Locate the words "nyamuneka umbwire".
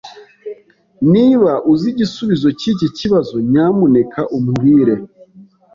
3.51-4.93